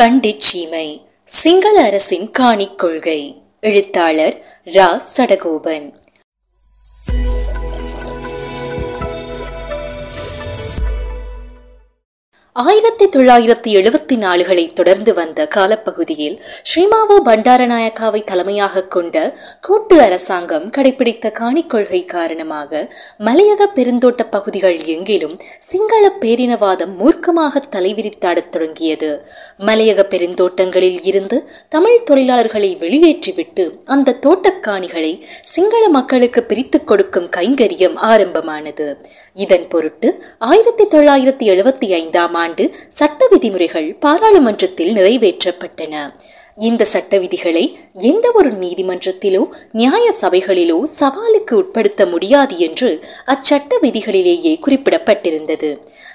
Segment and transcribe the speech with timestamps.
[0.00, 1.02] கண்டிச்சீமை.
[1.24, 3.42] சிங்கள அரசின் காணிக் கொள்கை.
[3.60, 5.00] எழுத்தாளர் ரா.
[5.16, 5.99] சடகோபன்.
[12.52, 21.70] ஆயிரத்தி தொள்ளாயிரத்தி எழுபத்தி நாலுகளை தொடர்ந்து வந்த காலப்பகுதியில் ஸ்ரீமாவோ பண்டாரநாயக்காவை தலைமையாக கொண்ட கூட்டு அரசாங்கம் கடைபிடித்த காணிக்
[21.70, 29.24] கொள்கை காரணமாக மலையக பெருந்தோட்ட பகுதிகள் எங்கிலும் சிங்கள பேரினவாதம் மூர்க்கமாக தலைவிரித்தாடத் தொடங்கியது.
[29.58, 38.96] மலையக பெருந்தோட்டங்களில் இருந்து தமிழ் தொழிலாளர்களை வெளியேற்றிவிட்டு அந்த தோட்டக்காணிகளை சிங்கள மக்களுக்கு பிரித்துக் கொடுக்கும் கைங்கரியம் ஆரம்பமானது.
[39.34, 42.64] இதன் பொருட்டு ஆயிரத்தி தொள்ளாயிரத்தி எழுபத்தி ஐந்தாம் ஆண்டு
[42.98, 45.94] சட்ட விதிமுறைகள் பாராளுமன்றத்தில் நிறைவேற்றப்பட்டன.
[46.68, 47.62] இந்த சட்ட விதிகளை
[48.08, 52.90] எந்த ஒரு நீதிமன்றத்திலோ நியாய சபைகளிலோ சவாலுக்கு உட்படுத்த முடியாது என்று
[53.32, 55.70] அச்சட்ட விதிகளிலேயே குறிப்பிடப்பட்டிருந்தது.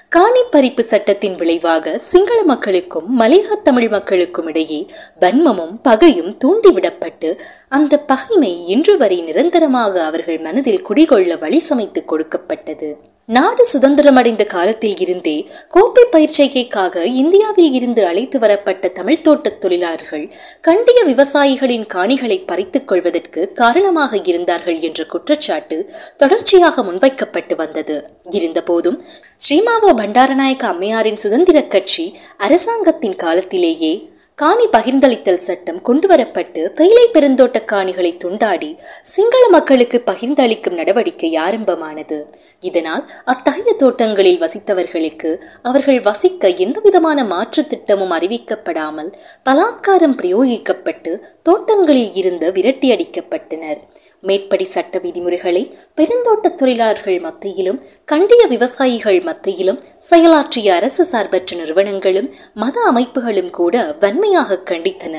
[0.08, 4.80] காணி பறிப்பு சட்டத்தின் விளைவாக சிங்கள மக்களுக்கும் மலையக தமிழ் மக்களுக்கும் இடையே
[5.20, 7.32] வன்மமும் பகையும் தூண்டிவிடப்பட்டு
[7.78, 12.90] அந்த பகைமை இன்று வரை நிரந்தரமாக அவர்கள் மனதில் குடிகொள்ள வழி சமைத்து கொடுக்கப்பட்டது.
[13.28, 15.34] நாடு சுதந்திரமடைந்த காலத்தில் இருந்தே
[15.68, 20.24] கோப்பை பயிற்சிகைக்காக இந்தியாவில் இருந்து அழைத்து வரப்பட்ட தமிழ் தோட்ட தொழிலாளர்கள்
[20.60, 25.78] கண்டிய விவசாயிகளின் காணிகளை பறித்துக் கொள்வதற்கு காரணமாக இருந்தார்கள் என்ற குற்றச்சாட்டு
[26.16, 27.96] தொடர்ச்சியாக முன்வைக்கப்பட்டு வந்தது.
[28.30, 29.00] இருந்தபோதும்
[29.48, 32.06] ஸ்ரீமாவோ பண்டாரநாயக்க அம்மையாரின் சுதந்திர கட்சி
[32.38, 33.94] அரசாங்கத்தின் காலத்திலேயே
[34.38, 38.68] காணி பகிர்ந்தளித்தல் சட்டம் கொண்டுவரப்பட்டு தேயிலை பெருந்தோட்ட காணிகளை துண்டாடி
[39.02, 42.18] சிங்கள மக்களுக்கு பகிர்ந்தளிக்கும் நடவடிக்கை ஆரம்பமானது.
[42.60, 45.30] இதனால் அத்தகைய தோட்டங்களில் வசித்தவர்களுக்கு
[45.62, 49.10] அவர்கள் வசிக்க எந்தவிதமான மாற்று திட்டமும் அறிவிக்கப்படாமல்
[49.44, 53.80] பலாத்காரம் பிரயோகிக்கப்பட்டு தோட்டங்களில் இருந்து விரட்டியடிக்கப்பட்டனர்.
[54.28, 55.62] மேற்படி சட்ட விதிமுறைகளை
[55.96, 65.16] பெருந்தோட்ட தொழிலாளர்கள் மத்தியிலும் கண்டிய விவசாயிகள் மத்தியிலும் செயலாற்றிய அரசு சார்பற்ற நிறுவனங்களும் மத அமைப்புகளும் கூட வன்மையாக கண்டித்தன.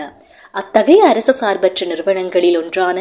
[0.51, 2.97] அத்தகைய அரசு சார்பற்ற நிறுவனங்களில் ஒன்றான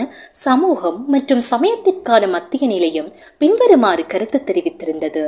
[0.47, 5.25] சமூகம் மற்றும் சமயத்திற்கான மத்திய நிலையம் பின்வருமாறு கருத்து தெரிவித்திருந்தது.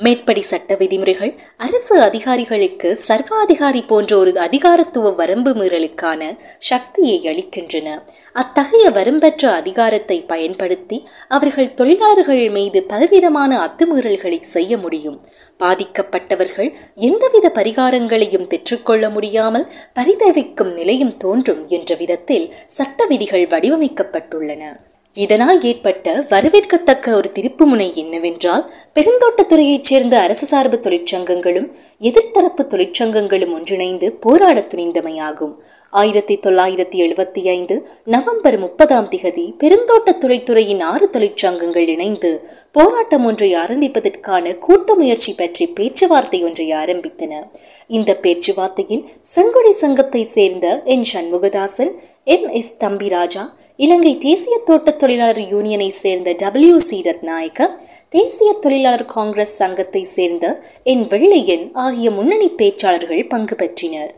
[0.00, 6.22] மேற்படி சட்ட விதிமுறைகள் அரசு அதிகாரிகளுக்கு சர்வாதிகாரி போன்ற ஒரு அதிகாரத்துவ வரம்பு மீறலுக்கான
[6.58, 7.88] சக்தியை அளிக்கின்றன.
[8.32, 15.20] அத்தகைய வரம்பற்ற அதிகாரத்தை பயன்படுத்தி அவர்கள் தொழிலாளர்கள் மீது பலவிதமான அத்துமீறல்களை செய்ய முடியும்.
[15.58, 24.64] பாதிக்கப்பட்டவர்கள் எந்தவித பரிகாரங்களையும் பெற்றுக்கொள்ள முடியாமல் பரிதவிக்கும் நிலையும் தோன்றும் என்ற விதத்தில் சட்ட விதிகள் வடிவமைக்கப்பட்டுள்ளன.
[25.14, 31.68] இதனால் ஏற்பட்ட வரவேற்கத்தக்க ஒரு திருப்புமுனை என்னவென்றால் பெருந்தோட்டத்துறையைச் சேர்ந்த அரசு சார்பு தொழிற்சங்கங்களும்
[32.00, 35.54] எதிர்த்தரப்பு தொழிற்சங்கங்களும் ஒன்றிணைந்து போராட துணிந்தமையாகும்.
[35.90, 44.58] ஆயிரத்தி தொள்ளாயிரத்தி எழுபத்தி ஐந்து நவம்பர் முப்பதாம் திகதி பெருந்தோட்ட தொழில்துறையின் ஆறு தொழிற்சங்கங்கள் இணைந்து போராட்டம் ஒன்றை ஆரம்பிப்பதற்கான
[44.58, 47.32] கூட்ட முயற்சி பற்றி பேச்சுவார்த்தை ஒன்றை ஆரம்பித்தன.
[47.88, 51.04] இந்த பேச்சுவார்த்தையில் செங்கொடி சங்கத்தை சேர்ந்த N.
[51.12, 51.92] Shanmugathasan
[52.24, 52.48] M.
[52.48, 52.76] S.
[52.76, 53.44] Thambiraja
[53.76, 57.00] இலங்கை தேசிய தோட்ட தொழிலாளர் யூனியனை சேர்ந்த டபிள்யூ சி.
[57.00, 57.70] ரத்நாயக்க
[58.08, 60.46] தேசிய தொழில் தொழிலாளர் காங்கிரஸ் சங்கத்தை சேர்ந்த
[60.92, 64.10] என் வெள்ளையன் ஆகிய முன்னணி பேச்சாளர்கள் பங்கு பெற்றினர்.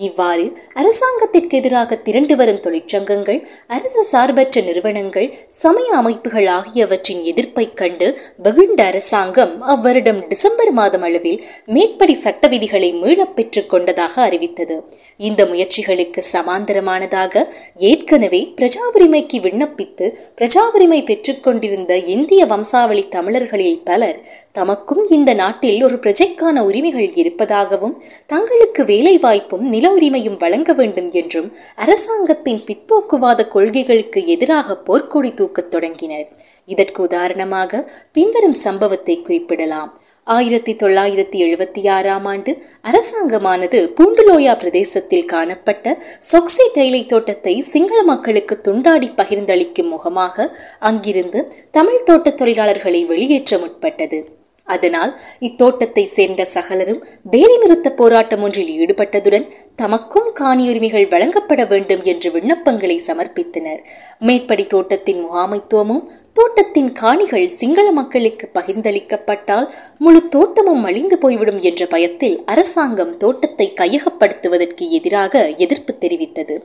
[0.00, 5.28] இவ்வாறு அரசாங்கத்திற்கு எதிராக திரண்டு வரும் தொழிற்சங்கங்கள் அரசு சார்பற்ற நிறுவனங்கள்
[5.60, 8.08] சமய அமைப்புகள் ஆகியவற்றின் எதிர்ப்பை கண்டு
[8.42, 14.76] வெகுண்ட அரசாங்கம் அவ்வருடம் டிசம்பர் மாதம் அளவில் மேற்படி சட்ட விதிகளை மீளப் பெற்றுக் கொண்டதாக அறிவித்தது.
[15.20, 17.44] இந்த முயற்சிகளுக்கு சமாந்தரமானதாக
[17.82, 20.06] ஏற்கனவே பிரஜா உரிமைக்கு விண்ணப்பித்து
[20.40, 24.20] பிரஜா உரிமை பெற்றுக்கொண்டிருந்த இந்திய வம்சாவளி தமிழர்களில் பலர்
[24.58, 27.96] தமக்கும் இந்த நாட்டில் ஒரு பிரஜைக்கான உரிமைகள் இருப்பதாகவும்
[28.26, 36.28] தங்களுக்கு வேலை வாய்ப்பும் நில உரிமையும் வழங்க வேண்டும் என்றும் அரசாங்கத்தின் பிற்போக்குவாத கொள்கைகளுக்கு எதிராக போர்க்கொடி தூக்கத் தொடங்கினர்.
[36.66, 40.00] இதற்கு உதாரணமாக பின்வரும் சம்பவத்தை குறிப்பிடலாம்.
[40.24, 46.02] ஆயிரத்தி தொள்ளாயிரத்தி எழுபத்தி ஆறாம் ஆண்டு அரசாங்கமானது பூண்டுலோயா பிரதேசத்தில் காணப்பட்ட
[46.32, 54.39] சொக்சி தேயிலை தோட்டத்தை சிங்கள மக்களுக்கு துண்டாடி பகிர்ந்தளிக்கும் முகமாக அங்கிருந்து தமிழ் தோட்ட தொழிலாளர்களை வெளியேற்ற முற்பட்டது.
[54.76, 55.12] அதனால்
[55.48, 57.00] இத்தோட்டத்தை சேர்ந்த சகலரும்
[57.30, 59.46] வேலைநிறுத்த போராட்டம் ஒன்றில் ஈடுபட்டதுடன்
[59.82, 63.80] தமக்கும் காணியுரிமைகள் வழங்கப்பட வேண்டும் என்று விண்ணப்பங்களை சமர்ப்பித்தனர்.
[64.20, 69.66] மேற்படி தோட்டத்தின் முகாமைத்துவமும் தோட்டத்தின் காணிகள் சிங்கள மக்களுக்கு பகிர்ந்தளிக்கப்பட்டால்
[69.98, 76.56] முழு தோட்டமும் அழிந்து போய்விடும் என்ற பயத்தில் அரசாங்கம் தோட்டத்தை கையகப்படுத்துவதற்கு எதிராக எதிர்ப்பு தெரிவித்தது.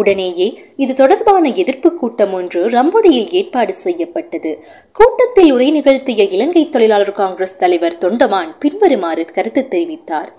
[0.00, 0.48] உடனேயே
[0.82, 4.52] இது தொடர்பான எதிர்ப்பு கூட்டம் ஒன்று ரம்பொடியில் ஏற்பாடு செய்யப்பட்டது.
[4.98, 10.30] கூட்டத்தில் உரை நிகழ்த்திய இலங்கை தொழிலாளர் காங்கிரஸ் தலைவர் தொண்டமான் பின்வருமாறு கருத்து தெரிவித்தார்.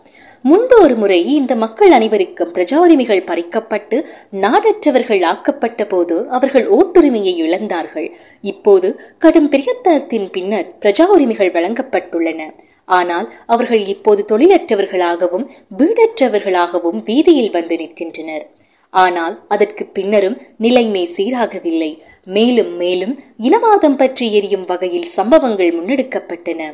[0.49, 3.97] முன்பு ஒரு முறை இந்த மக்கள் அனைவருக்கும் பிரஜா உரிமைகள் பறிக்கப்பட்டு
[4.43, 8.07] நாடற்றவர்கள் ஆக்கப்பட்ட போது அவர்கள் ஓட்டுரிமையை இழந்தார்கள்.
[8.53, 8.89] இப்போது
[9.25, 12.41] கடும் பிரயத்தனத்தின் பின்னர் பிரஜா உரிமைகள் வழங்கப்பட்டுள்ளன.
[12.89, 15.45] ஆனால் அவர்கள் இப்போது தொழிலற்றவர்களாகவும்
[15.79, 18.45] வீடற்றவர்களாகவும் வீதியில் வந்து நிற்கின்றனர்.
[18.93, 21.91] ஆனால் அதற்கு பின்னரும் நிலைமை சீராகவில்லை.
[22.35, 23.13] மேலும் மேலும்
[23.47, 26.71] இனவாதம் பற்றி எரியும் வகையில் சம்பவங்கள் முன்னெடுக்கப்பட்டன.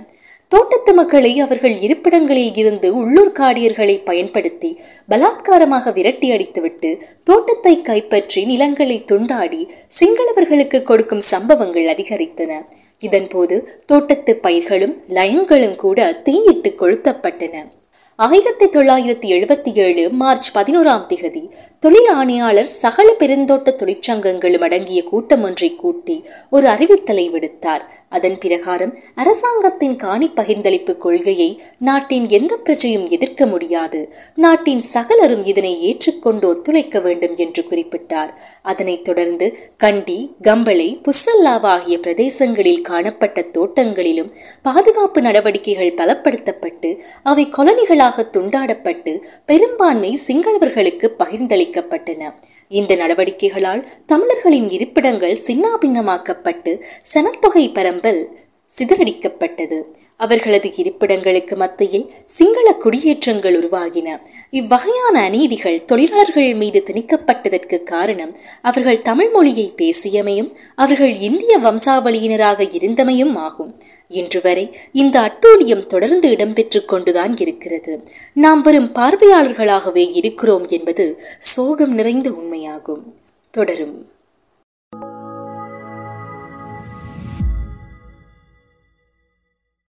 [0.52, 4.70] தோட்டத்து மக்களை அவர்கள் இருப்பிடங்களில் இருந்து உள்ளூர் காடியர்களை பயன்படுத்தி
[5.12, 6.90] பலாத்காரமாக விரட்டி அடித்துவிட்டு
[7.30, 9.62] தோட்டத்தை கைப்பற்றி நிலங்களை துண்டாடி
[10.00, 12.52] சிங்களவர்களுக்கு கொடுக்கும் சம்பவங்கள் அதிகரித்தன.
[13.02, 17.56] இதன்போது தோட்டத்து பயிர்களும் லயங்களும் கூட தீயிட்டு கொளுத்தப்பட்டன.
[18.18, 25.76] ஆயிரத்தி தொள்ளாயிரத்தி எழுபத்தி ஏழு மார்ச் பதினோராம் திகதி தொழில் ஆணையாளர் சகல பெருந்தோட்ட தொழிற்சங்கங்களும் அடங்கிய கூட்டம் ஒன்றை
[25.76, 27.82] கூட்டி ஒரு அறிவித்தலை விடுத்தார்.
[28.10, 34.14] அதன் பிரகாரம் அரசாங்கத்தின் காணி பகிர்ந்தளிப்பு கொள்கையை நாட்டின் எந்த பிரஜையும் எதிர்க்க முடியாது.
[34.36, 38.30] நாட்டின் சகலரும் இதனை ஏற்றுக்கொண்டு ஒத்துழைக்க வேண்டும் என்று குறிப்பிட்டார்.
[38.62, 49.24] அதனைத் தொடர்ந்து கண்டி கம்பளை புசல்லாவா ஆகிய பிரதேசங்களில் காணப்பட்ட தோட்டங்களிலும் பாதுகாப்பு நடவடிக்கைகள் பலப்படுத்தப்பட்டு அவை கொலனிகளாக துண்டாடப்பட்டு
[49.46, 52.34] பெரும்பான்மை சிங்களவர்களுக்கு பகிர்ந்தளிக்கப்பட்டன.
[52.70, 56.82] இந்த நடவடிக்கைகளால் தமிழர்களின் இருப்பிடங்கள் சின்னாபின்னமாக்கப்பட்டு
[57.14, 58.38] சனத்தொகை பரம்பல்
[58.78, 59.82] சிதறடிக்கப்பட்டது.
[60.18, 64.20] அவர்களது இருப்பிடங்களுக்கு மத்தியில் சிங்கள குடியேற்றங்கள் உருவாகின.
[64.52, 73.82] இவ்வகையான அநீதிகள் தொழிலாளர்கள் மீது திணிக்கப்பட்டதற்கு காரணம் அவர்கள் தமிழ் மொழியை பேசியமையும் அவர்கள் இந்திய வம்சாவளியினராக இருந்தமையும் ஆகும்.
[74.08, 78.04] இன்று வரை இந்த அட்டூழியம் தொடர்ந்து இடம்பெற்று கொண்டுதான் இருக்கிறது.
[78.34, 83.04] நாம் வெறும் பார்வையாளர்களாகவே இருக்கிறோம் என்பது சோகம் நிறைந்த உண்மையாகும்.
[83.52, 84.14] தொடரும்.